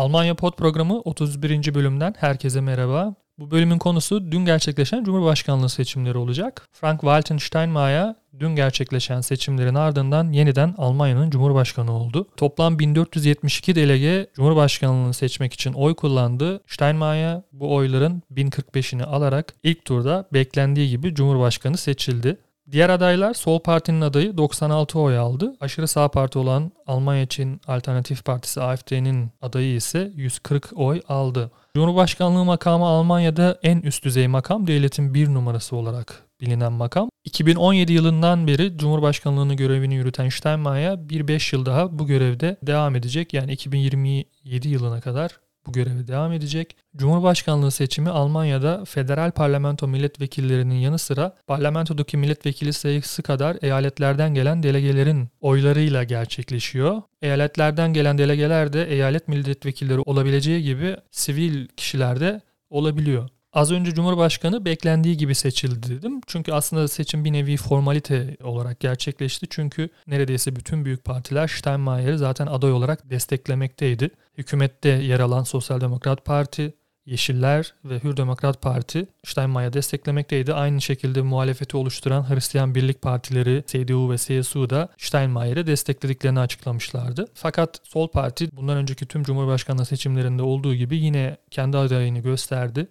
Almanya 0.00 0.34
Pod 0.34 0.52
programı 0.52 1.00
31. 1.00 1.74
bölümden 1.74 2.14
herkese 2.18 2.60
merhaba. 2.60 3.14
Bu 3.38 3.50
bölümün 3.50 3.78
konusu 3.78 4.32
dün 4.32 4.44
gerçekleşen 4.44 5.04
Cumhurbaşkanlığı 5.04 5.68
seçimleri 5.68 6.18
olacak. 6.18 6.68
Frank-Walter 6.80 7.38
Steinmeier 7.38 8.14
dün 8.38 8.56
gerçekleşen 8.56 9.20
seçimlerin 9.20 9.74
ardından 9.74 10.32
yeniden 10.32 10.74
Almanya'nın 10.78 11.30
Cumhurbaşkanı 11.30 11.92
oldu. 11.92 12.28
Toplam 12.36 12.78
1472 12.78 13.74
delege 13.74 14.26
Cumhurbaşkanlığını 14.34 15.14
seçmek 15.14 15.52
için 15.52 15.72
oy 15.72 15.94
kullandı. 15.94 16.60
Steinmeier 16.66 17.42
bu 17.52 17.74
oyların 17.74 18.22
1045'ini 18.32 19.04
alarak 19.04 19.54
ilk 19.62 19.84
turda 19.84 20.28
beklendiği 20.32 20.90
gibi 20.90 21.14
Cumhurbaşkanı 21.14 21.76
seçildi. 21.76 22.36
Diğer 22.72 22.90
adaylar 22.90 23.34
Sol 23.34 23.60
Parti'nin 23.60 24.00
adayı 24.00 24.36
96 24.36 24.98
oy 24.98 25.18
aldı. 25.18 25.56
Aşırı 25.60 25.88
sağ 25.88 26.08
parti 26.08 26.38
olan 26.38 26.72
Almanya 26.86 27.22
için 27.22 27.60
Alternatif 27.66 28.24
Partisi 28.24 28.60
AFD'nin 28.60 29.30
adayı 29.42 29.74
ise 29.74 30.12
140 30.16 30.70
oy 30.74 31.00
aldı. 31.08 31.50
Cumhurbaşkanlığı 31.74 32.44
makamı 32.44 32.84
Almanya'da 32.84 33.58
en 33.62 33.80
üst 33.80 34.04
düzey 34.04 34.28
makam 34.28 34.66
devletin 34.66 35.14
bir 35.14 35.34
numarası 35.34 35.76
olarak 35.76 36.22
bilinen 36.40 36.72
makam. 36.72 37.08
2017 37.24 37.92
yılından 37.92 38.46
beri 38.46 38.78
Cumhurbaşkanlığını 38.78 39.54
görevini 39.54 39.94
yürüten 39.94 40.28
Steinmeier 40.28 41.08
bir 41.08 41.28
5 41.28 41.52
yıl 41.52 41.66
daha 41.66 41.98
bu 41.98 42.06
görevde 42.06 42.56
devam 42.62 42.96
edecek. 42.96 43.34
Yani 43.34 43.52
2027 43.52 44.68
yılına 44.68 45.00
kadar 45.00 45.40
bu 45.66 45.72
göreve 45.72 46.06
devam 46.08 46.32
edecek. 46.32 46.76
Cumhurbaşkanlığı 46.96 47.70
seçimi 47.70 48.10
Almanya'da 48.10 48.84
federal 48.84 49.30
parlamento 49.30 49.88
milletvekillerinin 49.88 50.74
yanı 50.74 50.98
sıra 50.98 51.36
parlamentodaki 51.46 52.16
milletvekili 52.16 52.72
sayısı 52.72 53.22
kadar 53.22 53.56
eyaletlerden 53.62 54.34
gelen 54.34 54.62
delegelerin 54.62 55.28
oylarıyla 55.40 56.04
gerçekleşiyor. 56.04 57.02
Eyaletlerden 57.22 57.92
gelen 57.92 58.18
delegeler 58.18 58.72
de 58.72 58.84
eyalet 58.84 59.28
milletvekilleri 59.28 60.00
olabileceği 60.00 60.62
gibi 60.62 60.96
sivil 61.10 61.68
kişiler 61.68 62.20
de 62.20 62.40
olabiliyor. 62.70 63.28
Az 63.52 63.72
önce 63.72 63.94
Cumhurbaşkanı 63.94 64.64
beklendiği 64.64 65.16
gibi 65.16 65.34
seçildi 65.34 65.88
dedim. 65.88 66.20
Çünkü 66.26 66.52
aslında 66.52 66.88
seçim 66.88 67.24
bir 67.24 67.32
nevi 67.32 67.56
formalite 67.56 68.36
olarak 68.42 68.80
gerçekleşti. 68.80 69.46
Çünkü 69.50 69.88
neredeyse 70.06 70.56
bütün 70.56 70.84
büyük 70.84 71.04
partiler 71.04 71.48
Steinmeier'i 71.48 72.18
zaten 72.18 72.46
aday 72.46 72.72
olarak 72.72 73.10
desteklemekteydi. 73.10 74.10
Hükümette 74.38 74.88
yer 74.88 75.20
alan 75.20 75.42
Sosyal 75.42 75.80
Demokrat 75.80 76.24
Parti, 76.24 76.74
Yeşiller 77.06 77.74
ve 77.84 77.98
Hür 77.98 78.16
Demokrat 78.16 78.62
Parti 78.62 79.06
Steinmeier 79.24 79.72
desteklemekteydi. 79.72 80.54
Aynı 80.54 80.80
şekilde 80.80 81.22
muhalefeti 81.22 81.76
oluşturan 81.76 82.30
Hristiyan 82.30 82.74
Birlik 82.74 83.02
Partileri 83.02 83.64
CDU 83.66 84.10
ve 84.10 84.16
CSU 84.18 84.70
da 84.70 84.88
Steinmeier'i 84.98 85.66
desteklediklerini 85.66 86.40
açıklamışlardı. 86.40 87.28
Fakat 87.34 87.80
Sol 87.82 88.08
Parti 88.08 88.56
bundan 88.56 88.76
önceki 88.76 89.06
tüm 89.06 89.22
Cumhurbaşkanlığı 89.22 89.84
seçimlerinde 89.84 90.42
olduğu 90.42 90.74
gibi 90.74 90.96
yine 90.96 91.36
kendi 91.50 91.76
adayını 91.76 92.18
gösterdi 92.18 92.88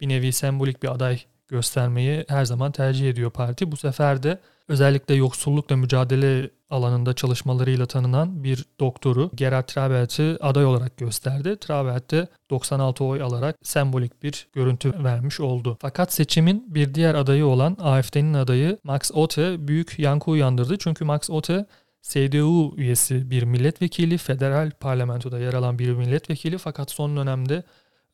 bir 0.00 0.08
nevi 0.08 0.32
sembolik 0.32 0.82
bir 0.82 0.88
aday 0.88 1.20
göstermeyi 1.48 2.24
her 2.28 2.44
zaman 2.44 2.72
tercih 2.72 3.10
ediyor 3.10 3.30
parti. 3.30 3.72
Bu 3.72 3.76
sefer 3.76 4.22
de 4.22 4.38
özellikle 4.68 5.14
yoksullukla 5.14 5.76
mücadele 5.76 6.50
alanında 6.70 7.14
çalışmalarıyla 7.14 7.86
tanınan 7.86 8.44
bir 8.44 8.64
doktoru 8.80 9.30
Gerhard 9.34 9.64
Trabert'i 9.64 10.36
aday 10.40 10.64
olarak 10.64 10.96
gösterdi. 10.96 11.56
Trabert 11.60 12.10
de 12.10 12.28
96 12.50 13.04
oy 13.04 13.22
alarak 13.22 13.56
sembolik 13.62 14.22
bir 14.22 14.48
görüntü 14.52 15.04
vermiş 15.04 15.40
oldu. 15.40 15.78
Fakat 15.80 16.12
seçimin 16.12 16.74
bir 16.74 16.94
diğer 16.94 17.14
adayı 17.14 17.46
olan 17.46 17.76
AFD'nin 17.80 18.34
adayı 18.34 18.78
Max 18.84 19.10
Otte 19.14 19.68
büyük 19.68 19.98
yankı 19.98 20.30
uyandırdı. 20.30 20.78
Çünkü 20.78 21.04
Max 21.04 21.30
Otte 21.30 21.66
CDU 22.02 22.76
üyesi 22.76 23.30
bir 23.30 23.42
milletvekili, 23.42 24.18
federal 24.18 24.70
parlamentoda 24.70 25.38
yer 25.38 25.54
alan 25.54 25.78
bir 25.78 25.90
milletvekili 25.92 26.58
fakat 26.58 26.90
son 26.90 27.16
dönemde 27.16 27.62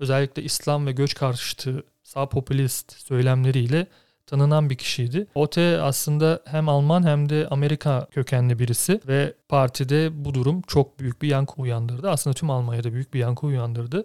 özellikle 0.01 0.43
İslam 0.43 0.87
ve 0.87 0.93
göç 0.93 1.15
karşıtı 1.15 1.85
sağ 2.03 2.29
popülist 2.29 2.93
söylemleriyle 2.93 3.87
tanınan 4.27 4.71
bir 4.71 4.75
kişiydi. 4.75 5.27
Ote 5.35 5.81
aslında 5.81 6.43
hem 6.45 6.69
Alman 6.69 7.07
hem 7.07 7.29
de 7.29 7.47
Amerika 7.51 8.07
kökenli 8.11 8.59
birisi 8.59 9.01
ve 9.09 9.35
partide 9.49 10.25
bu 10.25 10.35
durum 10.35 10.63
çok 10.63 11.01
büyük 11.01 11.23
bir 11.23 11.29
yankı 11.29 11.63
uyandırdı. 11.63 12.11
Aslında 12.11 12.35
tüm 12.35 12.51
Almanya'da 12.51 12.93
büyük 12.93 13.15
bir 13.15 13.19
yankı 13.19 13.47
uyandırdı. 13.47 14.05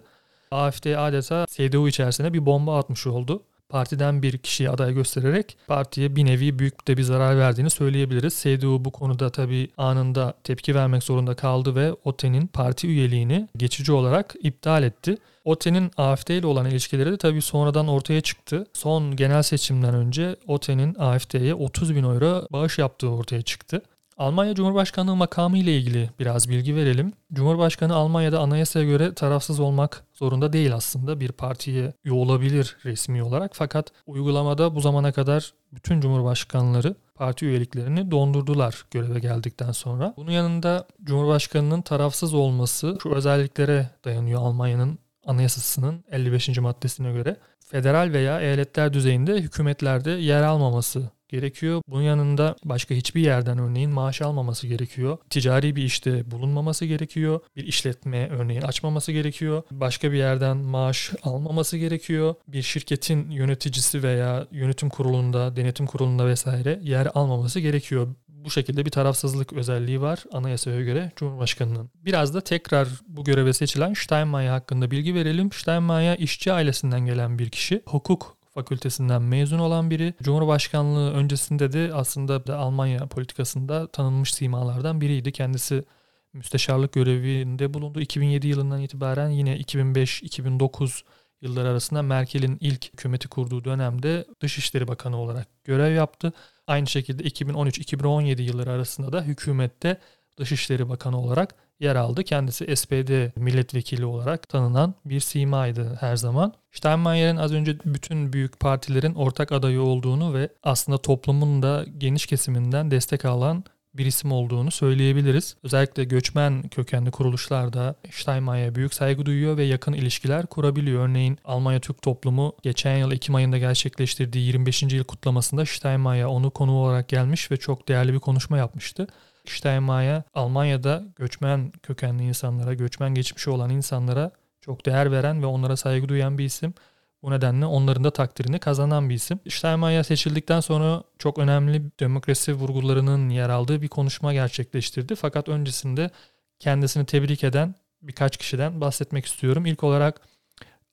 AFD 0.50 0.86
adeta 0.86 1.46
CDU 1.50 1.88
içerisine 1.88 2.32
bir 2.32 2.46
bomba 2.46 2.78
atmış 2.78 3.06
oldu. 3.06 3.42
Partiden 3.72 4.22
bir 4.22 4.38
kişiyi 4.38 4.70
aday 4.70 4.94
göstererek 4.94 5.56
partiye 5.66 6.16
bir 6.16 6.24
nevi 6.26 6.58
büyük 6.58 6.88
de 6.88 6.96
bir 6.96 7.02
zarar 7.02 7.38
verdiğini 7.38 7.70
söyleyebiliriz. 7.70 8.42
CDU 8.42 8.84
bu 8.84 8.90
konuda 8.90 9.30
tabii 9.30 9.68
anında 9.76 10.34
tepki 10.44 10.74
vermek 10.74 11.02
zorunda 11.02 11.34
kaldı 11.34 11.74
ve 11.76 11.92
Ote'nin 12.04 12.46
parti 12.46 12.86
üyeliğini 12.86 13.48
geçici 13.56 13.92
olarak 13.92 14.34
iptal 14.42 14.82
etti. 14.82 15.16
Ote'nin 15.44 15.90
AFD 15.96 16.28
ile 16.28 16.46
olan 16.46 16.66
ilişkileri 16.66 17.12
de 17.12 17.16
tabii 17.16 17.42
sonradan 17.42 17.88
ortaya 17.88 18.20
çıktı. 18.20 18.66
Son 18.72 19.16
genel 19.16 19.42
seçimden 19.42 19.94
önce 19.94 20.36
Ote'nin 20.46 20.94
AFD'ye 20.98 21.54
30 21.54 21.96
bin 21.96 22.04
euro 22.04 22.46
bağış 22.50 22.78
yaptığı 22.78 23.08
ortaya 23.10 23.42
çıktı. 23.42 23.82
Almanya 24.18 24.54
Cumhurbaşkanlığı 24.54 25.16
makamı 25.16 25.58
ile 25.58 25.78
ilgili 25.78 26.10
biraz 26.18 26.48
bilgi 26.48 26.76
verelim. 26.76 27.12
Cumhurbaşkanı 27.32 27.94
Almanya'da 27.94 28.40
anayasaya 28.40 28.84
göre 28.84 29.14
tarafsız 29.14 29.60
olmak 29.60 30.04
zorunda 30.14 30.52
değil 30.52 30.74
aslında. 30.74 31.20
Bir 31.20 31.32
partiye 31.32 31.92
üye 32.04 32.14
olabilir 32.14 32.76
resmi 32.84 33.22
olarak. 33.22 33.50
Fakat 33.54 33.92
uygulamada 34.06 34.74
bu 34.74 34.80
zamana 34.80 35.12
kadar 35.12 35.52
bütün 35.72 36.00
cumhurbaşkanları 36.00 36.94
parti 37.14 37.46
üyeliklerini 37.46 38.10
dondurdular 38.10 38.84
göreve 38.90 39.18
geldikten 39.18 39.72
sonra. 39.72 40.14
Bunun 40.16 40.30
yanında 40.30 40.86
Cumhurbaşkanının 41.04 41.82
tarafsız 41.82 42.34
olması 42.34 42.98
şu 43.02 43.10
özelliklere 43.10 43.90
dayanıyor 44.04 44.40
Almanya'nın 44.40 44.98
Anayasası'nın 45.26 46.04
55. 46.10 46.58
maddesine 46.58 47.12
göre 47.12 47.36
federal 47.66 48.12
veya 48.12 48.40
eyaletler 48.40 48.92
düzeyinde 48.92 49.36
hükümetlerde 49.36 50.10
yer 50.10 50.42
almaması 50.42 51.10
gerekiyor. 51.32 51.82
Bunun 51.88 52.02
yanında 52.02 52.56
başka 52.64 52.94
hiçbir 52.94 53.20
yerden 53.20 53.58
örneğin 53.58 53.90
maaş 53.90 54.22
almaması 54.22 54.66
gerekiyor. 54.66 55.18
Ticari 55.30 55.76
bir 55.76 55.82
işte 55.82 56.30
bulunmaması 56.30 56.84
gerekiyor. 56.84 57.40
Bir 57.56 57.66
işletme 57.66 58.28
örneğin 58.28 58.62
açmaması 58.62 59.12
gerekiyor. 59.12 59.62
Başka 59.70 60.12
bir 60.12 60.18
yerden 60.18 60.56
maaş 60.56 61.10
almaması 61.22 61.76
gerekiyor. 61.76 62.34
Bir 62.48 62.62
şirketin 62.62 63.30
yöneticisi 63.30 64.02
veya 64.02 64.46
yönetim 64.52 64.88
kurulunda, 64.88 65.56
denetim 65.56 65.86
kurulunda 65.86 66.26
vesaire 66.26 66.80
yer 66.82 67.08
almaması 67.14 67.60
gerekiyor 67.60 68.08
bu 68.44 68.50
şekilde 68.50 68.86
bir 68.86 68.90
tarafsızlık 68.90 69.52
özelliği 69.52 70.00
var 70.00 70.24
anayasaya 70.32 70.82
göre 70.82 71.12
Cumhurbaşkanı'nın. 71.16 71.90
Biraz 71.94 72.34
da 72.34 72.40
tekrar 72.40 72.88
bu 73.08 73.24
göreve 73.24 73.52
seçilen 73.52 73.94
Steinmeier 73.94 74.50
hakkında 74.50 74.90
bilgi 74.90 75.14
verelim. 75.14 75.52
Steinmeier 75.52 76.18
işçi 76.18 76.52
ailesinden 76.52 77.00
gelen 77.06 77.38
bir 77.38 77.50
kişi. 77.50 77.82
Hukuk 77.86 78.36
fakültesinden 78.54 79.22
mezun 79.22 79.58
olan 79.58 79.90
biri. 79.90 80.14
Cumhurbaşkanlığı 80.22 81.12
öncesinde 81.12 81.72
de 81.72 81.90
aslında 81.94 82.46
da 82.46 82.58
Almanya 82.58 83.06
politikasında 83.06 83.86
tanınmış 83.86 84.34
simalardan 84.34 85.00
biriydi. 85.00 85.32
Kendisi 85.32 85.84
müsteşarlık 86.32 86.92
görevinde 86.92 87.74
bulundu. 87.74 88.00
2007 88.00 88.46
yılından 88.46 88.80
itibaren 88.80 89.28
yine 89.28 89.56
2005-2009 89.56 91.02
yılları 91.40 91.68
arasında 91.68 92.02
Merkel'in 92.02 92.58
ilk 92.60 92.92
hükümeti 92.92 93.28
kurduğu 93.28 93.64
dönemde 93.64 94.26
Dışişleri 94.40 94.88
Bakanı 94.88 95.16
olarak 95.16 95.48
görev 95.64 95.94
yaptı. 95.94 96.32
Aynı 96.66 96.86
şekilde 96.86 97.22
2013-2017 97.22 98.42
yılları 98.42 98.70
arasında 98.70 99.12
da 99.12 99.22
hükümette 99.22 100.00
Dışişleri 100.36 100.88
Bakanı 100.88 101.20
olarak 101.20 101.54
yer 101.80 101.96
aldı. 101.96 102.24
Kendisi 102.24 102.76
SPD 102.76 103.38
milletvekili 103.38 104.04
olarak 104.04 104.48
tanınan 104.48 104.94
bir 105.04 105.20
simaydı 105.20 105.96
her 106.00 106.16
zaman. 106.16 106.52
Steinmeier'in 106.72 107.36
az 107.36 107.52
önce 107.52 107.78
bütün 107.84 108.32
büyük 108.32 108.60
partilerin 108.60 109.14
ortak 109.14 109.52
adayı 109.52 109.82
olduğunu 109.82 110.34
ve 110.34 110.48
aslında 110.62 110.98
toplumun 110.98 111.62
da 111.62 111.84
geniş 111.98 112.26
kesiminden 112.26 112.90
destek 112.90 113.24
alan 113.24 113.64
bir 113.94 114.06
isim 114.06 114.32
olduğunu 114.32 114.70
söyleyebiliriz. 114.70 115.56
Özellikle 115.62 116.04
göçmen 116.04 116.68
kökenli 116.68 117.10
kuruluşlarda 117.10 117.94
Steinmeier 118.10 118.74
büyük 118.74 118.94
saygı 118.94 119.26
duyuyor 119.26 119.56
ve 119.56 119.64
yakın 119.64 119.92
ilişkiler 119.92 120.46
kurabiliyor. 120.46 121.08
Örneğin 121.08 121.38
Almanya 121.44 121.80
Türk 121.80 122.02
toplumu 122.02 122.56
geçen 122.62 122.96
yıl 122.96 123.12
Ekim 123.12 123.34
ayında 123.34 123.58
gerçekleştirdiği 123.58 124.46
25. 124.46 124.82
yıl 124.82 125.04
kutlamasında 125.04 125.66
Steinmeier 125.66 126.24
onu 126.24 126.50
konu 126.50 126.72
olarak 126.72 127.08
gelmiş 127.08 127.50
ve 127.50 127.56
çok 127.56 127.88
değerli 127.88 128.12
bir 128.12 128.18
konuşma 128.18 128.58
yapmıştı. 128.58 129.06
Steinmeier 129.44 130.22
Almanya'da 130.34 131.04
göçmen 131.16 131.72
kökenli 131.82 132.22
insanlara, 132.24 132.74
göçmen 132.74 133.14
geçmişi 133.14 133.50
olan 133.50 133.70
insanlara 133.70 134.30
çok 134.60 134.86
değer 134.86 135.12
veren 135.12 135.42
ve 135.42 135.46
onlara 135.46 135.76
saygı 135.76 136.08
duyan 136.08 136.38
bir 136.38 136.44
isim. 136.44 136.74
Bu 137.22 137.30
nedenle 137.30 137.66
onların 137.66 138.04
da 138.04 138.10
takdirini 138.10 138.58
kazanan 138.58 139.08
bir 139.08 139.14
isim. 139.14 139.40
Steinmeier 139.48 140.02
seçildikten 140.02 140.60
sonra 140.60 141.02
çok 141.18 141.38
önemli 141.38 141.82
demokrasi 142.00 142.54
vurgularının 142.54 143.28
yer 143.28 143.48
aldığı 143.48 143.82
bir 143.82 143.88
konuşma 143.88 144.32
gerçekleştirdi. 144.32 145.14
Fakat 145.14 145.48
öncesinde 145.48 146.10
kendisini 146.58 147.06
tebrik 147.06 147.44
eden 147.44 147.74
birkaç 148.02 148.36
kişiden 148.36 148.80
bahsetmek 148.80 149.26
istiyorum. 149.26 149.66
İlk 149.66 149.84
olarak 149.84 150.20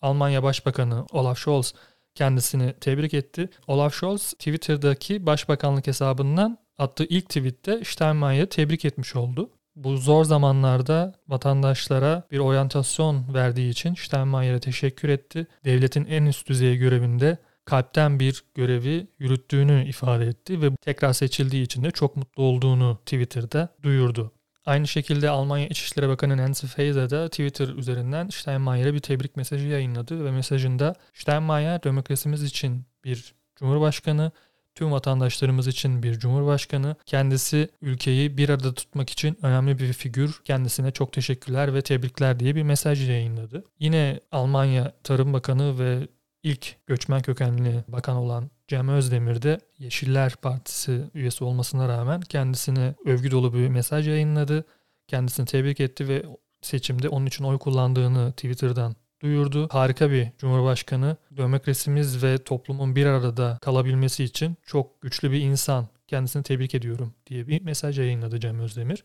Almanya 0.02 0.44
Başbakanı 0.44 1.06
Olaf 1.12 1.38
Scholz 1.38 1.74
kendisini 2.16 2.74
tebrik 2.74 3.14
etti. 3.14 3.50
Olaf 3.68 3.94
Scholz 3.94 4.34
Twitter'daki 4.34 5.26
başbakanlık 5.26 5.88
hesabından 5.88 6.58
attığı 6.80 7.04
ilk 7.04 7.30
tweette 7.30 7.84
Steinmeier'i 7.84 8.50
tebrik 8.50 8.86
etmiş 8.86 9.16
oldu. 9.16 9.50
Bu 9.76 9.98
zor 9.98 10.26
zamanlarda 10.26 11.14
vatandaşlara 11.28 12.24
bir 12.32 12.40
oryantasyon 12.40 13.34
verdiği 13.34 13.70
için 13.70 13.96
Steinmeier'e 13.96 14.60
teşekkür 14.60 15.10
etti. 15.10 15.48
Devletin 15.66 16.06
en 16.06 16.26
üst 16.26 16.50
düzey 16.50 16.78
görevinde 16.78 17.38
kalpten 17.66 18.20
bir 18.20 18.44
görevi 18.56 19.08
yürüttüğünü 19.20 19.86
ifade 19.90 20.26
etti 20.26 20.62
ve 20.62 20.76
tekrar 20.76 21.14
seçildiği 21.14 21.64
için 21.64 21.84
de 21.84 21.92
çok 21.92 22.16
mutlu 22.16 22.44
olduğunu 22.44 22.98
Twitter'da 23.06 23.70
duyurdu. 23.84 24.32
Aynı 24.66 24.88
şekilde 24.88 25.30
Almanya 25.30 25.68
İçişleri 25.68 26.10
Bakanı 26.10 26.38
Nancy 26.38 26.68
Faeser 26.68 27.10
de 27.10 27.30
Twitter 27.30 27.68
üzerinden 27.68 28.30
Steinmeier'e 28.30 28.94
bir 28.94 29.00
tebrik 29.00 29.36
mesajı 29.36 29.68
yayınladı 29.68 30.26
ve 30.26 30.32
mesajında 30.32 30.96
Steinmeier 31.14 31.84
demokrasimiz 31.84 32.44
için 32.44 32.86
bir 33.04 33.34
cumhurbaşkanı, 33.56 34.32
tüm 34.76 34.92
vatandaşlarımız 34.92 35.68
için 35.68 36.04
bir 36.04 36.20
cumhurbaşkanı. 36.20 36.96
Kendisi 37.06 37.70
ülkeyi 37.82 38.38
bir 38.38 38.50
arada 38.50 38.74
tutmak 38.74 39.10
için 39.10 39.38
önemli 39.42 39.80
bir 39.80 39.94
figür. 39.94 40.42
Kendisine 40.46 40.92
çok 40.92 41.14
teşekkürler 41.14 41.74
ve 41.74 41.82
tebrikler 41.82 42.40
diye 42.40 42.56
bir 42.56 42.64
mesaj 42.64 43.10
yayınladı. 43.10 43.64
Yine 43.80 44.20
Almanya 44.32 44.94
Tarım 45.04 45.34
Bakanı 45.34 45.80
ve 45.80 46.08
ilk 46.44 46.76
göçmen 46.88 47.22
kökenli 47.22 47.84
bakan 47.88 48.16
olan 48.16 48.50
Cem 48.68 48.90
Özdemir 48.90 49.42
de 49.42 49.60
Yeşiller 49.78 50.36
Partisi 50.36 51.02
üyesi 51.14 51.44
olmasına 51.44 51.88
rağmen 51.88 52.22
kendisine 52.22 52.96
övgü 53.06 53.32
dolu 53.32 53.54
bir 53.54 53.68
mesaj 53.68 54.08
yayınladı. 54.08 54.66
Kendisini 55.08 55.46
tebrik 55.46 55.80
etti 55.80 56.08
ve 56.08 56.26
seçimde 56.62 57.10
onun 57.10 57.26
için 57.26 57.44
oy 57.44 57.58
kullandığını 57.58 58.32
Twitter'dan 58.32 58.96
duyurdu. 59.22 59.68
Harika 59.72 60.12
bir 60.12 60.28
cumhurbaşkanı. 60.38 61.18
Demokrasimiz 61.32 62.24
ve 62.24 62.38
toplumun 62.38 62.96
bir 62.96 63.06
arada 63.06 63.58
kalabilmesi 63.62 64.24
için 64.24 64.58
çok 64.66 65.02
güçlü 65.02 65.32
bir 65.32 65.42
insan. 65.42 65.88
Kendisini 66.08 66.44
tebrik 66.44 66.76
ediyorum 66.76 67.14
diye 67.28 67.48
bir 67.48 67.62
mesaj 67.62 68.00
yayınladı 68.00 68.40
Cem 68.40 68.60
Özdemir. 68.60 69.04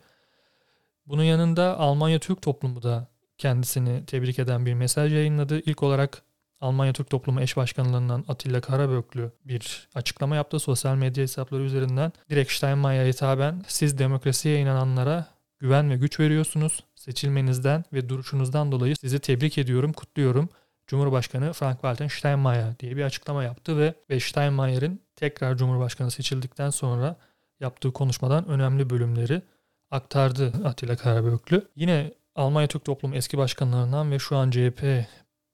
Bunun 1.06 1.22
yanında 1.22 1.78
Almanya 1.78 2.19
Türk 2.19 2.43
toplumu 2.43 2.82
da 2.82 3.08
kendisini 3.38 4.06
tebrik 4.06 4.38
eden 4.38 4.66
bir 4.66 4.75
mesaj 4.75 5.12
yayınladı. 5.12 5.61
İlk 5.61 5.82
olarak 5.82 6.22
Almanya 6.60 6.93
Türk 6.93 7.10
Toplumu 7.10 7.40
Eş 7.40 7.56
Başkanlığından 7.56 8.25
Atilla 8.28 8.60
Karaböklü 8.60 9.32
bir 9.44 9.88
açıklama 9.94 10.37
yaptı 10.37 10.58
sosyal 10.58 10.94
medya 10.96 11.22
hesapları 11.22 11.62
üzerinden. 11.62 12.12
Direkt 12.31 12.52
Steinmeier'e 12.52 13.08
hitaben 13.08 13.64
siz 13.67 13.99
demokrasiye 13.99 14.60
inananlara 14.60 15.26
güven 15.64 15.90
ve 15.90 15.96
güç 15.96 16.20
veriyorsunuz. 16.20 16.84
Seçilmenizden 16.94 17.84
ve 17.93 18.08
duruşunuzdan 18.08 18.72
dolayı 18.72 18.96
sizi 18.96 19.19
tebrik 19.19 19.58
ediyorum, 19.58 19.93
kutluyorum. 19.93 20.49
Cumhurbaşkanı 20.87 21.44
Frank-Walter 21.44 22.19
Steinmeier 22.19 22.78
diye 22.78 22.96
bir 22.96 23.02
açıklama 23.02 23.44
yaptı 23.44 23.78
ve, 23.78 23.94
ve 24.11 24.20
Steinmeier'in 24.20 25.02
tekrar 25.16 25.56
Cumhurbaşkanı 25.56 26.11
seçildikten 26.11 26.70
sonra 26.70 27.16
yaptığı 27.61 27.93
konuşmadan 27.93 28.49
önemli 28.49 28.90
bölümleri 28.90 29.43
aktardı 29.90 30.52
Atilla 30.64 30.96
Karaböklü. 30.96 31.69
Yine 31.76 32.14
Almanya 32.34 32.69
Türk 32.69 32.84
Toplumu 32.84 33.14
eski 33.14 33.38
başkanlarından 33.38 34.10
ve 34.10 34.19
şu 34.19 34.37
an 34.37 34.50
CHP 34.50 35.06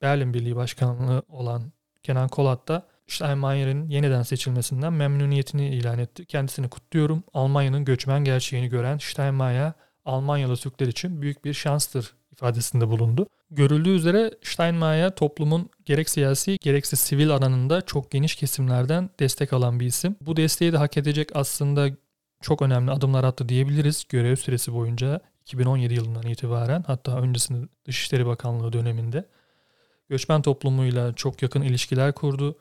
Berlin 0.03 0.35
Birliği 0.35 0.57
Başkanlığı 0.57 1.23
olan 1.29 1.73
Kenan 2.03 2.29
Kolat 2.29 2.69
da 2.69 2.87
Steinmeier'in 3.07 3.89
yeniden 3.89 4.23
seçilmesinden 4.23 4.93
memnuniyetini 4.93 5.69
ilan 5.69 5.99
etti. 5.99 6.27
Kendisini 6.27 6.69
kutluyorum. 6.69 7.23
Almanya'nın 7.33 7.85
göçmen 7.85 8.25
gerçeğini 8.25 8.69
gören 8.69 8.99
Steinmeier 8.99 9.73
Almanyalı 10.11 10.57
Türkler 10.57 10.87
için 10.87 11.23
büyük 11.23 11.45
bir 11.45 11.55
şanstır 11.55 12.15
ifadesinde 12.33 12.89
bulundu. 12.89 13.27
Görüldüğü 13.51 13.91
üzere 13.91 14.31
Steinmeier 14.43 15.15
toplumun 15.15 15.71
gerek 15.85 16.11
siyasi 16.11 16.59
gerekse 16.61 16.97
sivil 16.97 17.31
alanında 17.31 17.81
çok 17.81 18.11
geniş 18.11 18.35
kesimlerden 18.35 19.11
destek 19.21 19.53
alan 19.53 19.81
bir 19.81 19.87
isim. 19.87 20.17
Bu 20.21 20.37
desteği 20.37 20.73
de 20.73 20.77
hak 20.77 20.97
edecek 20.97 21.31
aslında 21.35 21.91
çok 22.41 22.63
önemli 22.63 22.91
adımlar 22.91 23.25
attı 23.25 23.49
diyebiliriz 23.49 24.05
görev 24.09 24.37
süresi 24.37 24.75
boyunca 24.75 25.21
2017 25.43 25.95
yılından 25.95 26.27
itibaren 26.27 26.85
hatta 26.87 27.19
öncesinde 27.19 27.69
Dışişleri 27.85 28.27
Bakanlığı 28.27 28.73
döneminde 28.73 29.25
göçmen 30.09 30.43
toplumuyla 30.43 31.15
çok 31.15 31.43
yakın 31.43 31.63
ilişkiler 31.63 32.15
kurdu. 32.15 32.59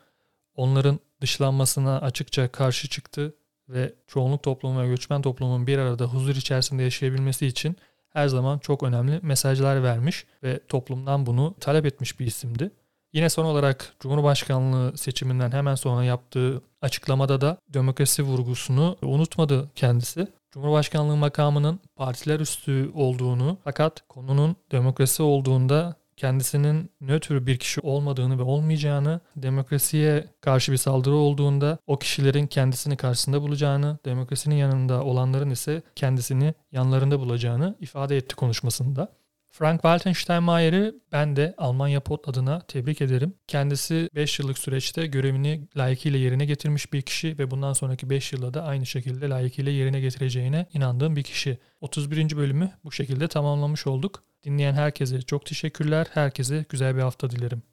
Onların 0.56 1.00
dışlanmasına 1.22 2.02
açıkça 2.02 2.52
karşı 2.52 2.90
çıktı 2.90 3.36
ve 3.70 3.94
çoğunluk 4.08 4.44
toplumu 4.44 4.82
ve 4.82 4.88
göçmen 4.88 5.22
toplumun 5.22 5.68
bir 5.68 5.78
arada 5.78 6.06
huzur 6.06 6.36
içerisinde 6.36 6.84
yaşayabilmesi 6.84 7.48
için 7.48 7.76
her 8.10 8.28
zaman 8.28 8.60
çok 8.60 8.84
önemli 8.84 9.20
mesajlar 9.22 9.84
vermiş 9.84 10.26
ve 10.44 10.60
toplumdan 10.68 11.26
bunu 11.26 11.56
talep 11.60 11.86
etmiş 11.86 12.20
bir 12.20 12.26
isimdi. 12.26 12.72
Yine 13.14 13.30
son 13.30 13.46
olarak 13.46 13.94
Cumhurbaşkanlığı 14.00 14.98
seçiminden 14.98 15.52
hemen 15.52 15.76
sonra 15.76 16.04
yaptığı 16.04 16.62
açıklamada 16.82 17.42
da 17.42 17.58
demokrasi 17.70 18.24
vurgusunu 18.24 18.98
unutmadı 19.02 19.70
kendisi. 19.76 20.28
Cumhurbaşkanlığı 20.52 21.16
makamının 21.16 21.80
partiler 21.96 22.40
üstü 22.40 22.92
olduğunu 22.94 23.58
fakat 23.64 24.08
konunun 24.08 24.56
demokrasi 24.72 25.24
olduğunda 25.24 25.96
kendisinin 26.20 26.92
nötr 27.02 27.46
bir 27.46 27.58
kişi 27.58 27.82
olmadığını 27.82 28.40
ve 28.40 28.42
olmayacağını, 28.42 29.20
demokrasiye 29.36 30.28
karşı 30.42 30.72
bir 30.72 30.78
saldırı 30.78 31.16
olduğunda 31.16 31.78
o 31.88 32.00
kişilerin 32.00 32.48
kendisini 32.48 32.98
karşısında 32.98 33.42
bulacağını, 33.42 34.00
demokrasinin 34.06 34.56
yanında 34.56 35.04
olanların 35.04 35.50
ise 35.50 35.82
kendisini 35.96 36.54
yanlarında 36.72 37.20
bulacağını 37.20 37.76
ifade 37.80 38.18
etti 38.18 38.36
konuşmasında. 38.36 39.20
Frank 39.52 39.82
Walter 39.82 40.14
Steinmeier'i 40.14 40.94
ben 41.12 41.36
de 41.36 41.54
Almanya 41.58 42.00
Pot 42.00 42.28
adına 42.28 42.60
tebrik 42.60 43.02
ederim. 43.02 43.34
Kendisi 43.48 44.10
5 44.16 44.40
yıllık 44.40 44.58
süreçte 44.58 45.08
görevini 45.08 45.68
layıkıyla 45.78 46.20
yerine 46.20 46.46
getirmiş 46.46 46.94
bir 46.94 47.02
kişi 47.02 47.40
ve 47.40 47.52
bundan 47.52 47.74
sonraki 47.74 48.10
5 48.10 48.34
yılda 48.34 48.54
da 48.54 48.64
aynı 48.64 48.86
şekilde 48.86 49.30
layıkıyla 49.30 49.72
yerine 49.72 50.00
getireceğine 50.00 50.66
inandığım 50.74 51.16
bir 51.16 51.24
kişi. 51.24 51.58
31. 51.82 52.38
bölümü 52.38 52.72
bu 52.84 52.92
şekilde 52.92 53.28
tamamlamış 53.28 53.88
olduk. 53.88 54.24
Dinleyen 54.44 54.74
herkese 54.74 55.22
çok 55.22 55.46
teşekkürler. 55.46 56.08
Herkese 56.14 56.66
güzel 56.70 56.96
bir 56.96 57.02
hafta 57.02 57.30
dilerim. 57.30 57.64